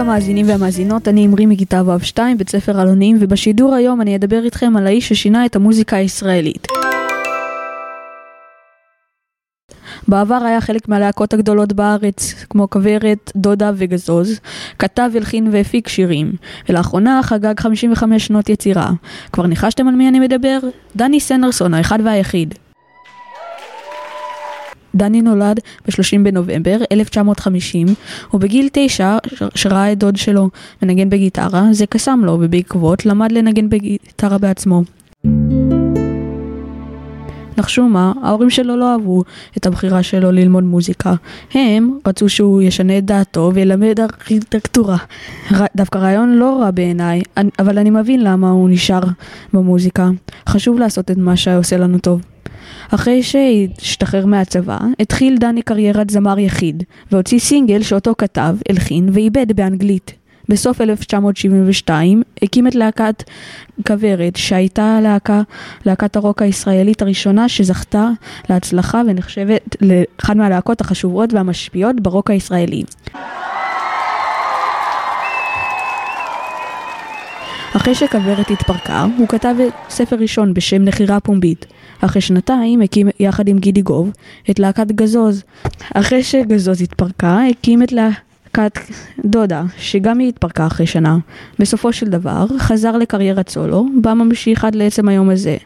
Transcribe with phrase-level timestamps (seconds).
[0.00, 4.86] המאזינים והמאזינות, אני אמרי מכיתה ו'2, בית ספר אלונים, ובשידור היום אני אדבר איתכם על
[4.86, 6.66] האיש ששינה את המוזיקה הישראלית.
[10.08, 14.40] בעבר היה חלק מהלהקות הגדולות בארץ, כמו כוורת, דודה וגזוז,
[14.78, 16.32] כתב, הלחין והפיק שירים,
[16.68, 18.90] ולאחרונה חגג 55 שנות יצירה.
[19.32, 20.58] כבר ניחשתם על מי אני מדבר?
[20.96, 22.54] דני סנדרסון, האחד והיחיד.
[24.94, 27.86] דני נולד ב-30 בנובמבר 1950,
[28.34, 29.16] ובגיל תשע,
[29.54, 30.48] שראה את דוד שלו
[30.82, 34.82] מנגן בגיטרה, זה קסם לו, ובעקבות למד לנגן בגיטרה בעצמו.
[37.58, 39.22] נחשו מה, ההורים שלו לא אהבו
[39.56, 41.14] את הבחירה שלו ללמוד מוזיקה.
[41.54, 44.96] הם רצו שהוא ישנה את דעתו וילמד ארכיטקטורה.
[45.76, 47.22] דווקא רעיון לא רע בעיניי,
[47.58, 49.02] אבל אני מבין למה הוא נשאר
[49.52, 50.10] במוזיקה.
[50.48, 52.20] חשוב לעשות את מה שעושה לנו טוב.
[52.90, 56.82] אחרי שהשתחרר מהצבא, התחיל דני קריירת זמר יחיד,
[57.12, 60.23] והוציא סינגל שאותו כתב, הלחין ואיבד באנגלית.
[60.48, 63.22] בסוף 1972 הקים את להקת
[63.86, 65.42] כוורת, שהייתה להקה,
[65.86, 68.08] להקת הרוק הישראלית הראשונה שזכתה
[68.50, 72.82] להצלחה ונחשבת לאחת מהלהקות החשובות והמשפיעות ברוק הישראלי.
[77.76, 79.54] אחרי שכוורת התפרקה, הוא כתב
[79.88, 81.66] ספר ראשון בשם נחירה פומבית.
[82.00, 84.10] אחרי שנתיים הקים יחד עם גידי גוב
[84.50, 85.42] את להקת גזוז.
[85.94, 88.33] אחרי שגזוז התפרקה, הקים את להקת
[89.24, 91.16] דודה, שגם היא התפרקה אחרי שנה.
[91.58, 95.56] בסופו של דבר, חזר לקריירת סולו, בה ממשיך עד לעצם היום הזה.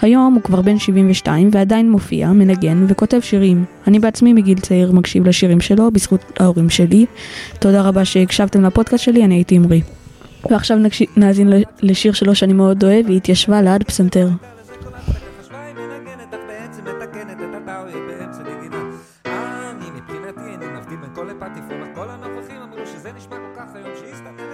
[0.00, 3.64] היום הוא כבר בן 72 ועדיין מופיע, מנגן וכותב שירים.
[3.86, 7.06] אני בעצמי מגיל צעיר מקשיב לשירים שלו, בזכות ההורים שלי.
[7.58, 9.80] תודה רבה שהקשבתם לפודקאסט שלי, אני הייתי אמרי.
[10.50, 10.78] ועכשיו
[11.16, 14.28] נאזין לשיר שלו שאני מאוד אוהב, היא התיישבה ליד פסנתר.
[21.94, 23.90] כל הנוכחים אמרו שזה נשמע כל כך היום
[24.22, 24.47] מנגנת